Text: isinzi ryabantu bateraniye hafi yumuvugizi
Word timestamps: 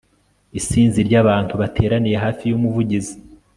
isinzi 0.59 0.99
ryabantu 1.07 1.53
bateraniye 1.61 2.17
hafi 2.25 2.43
yumuvugizi 2.47 3.15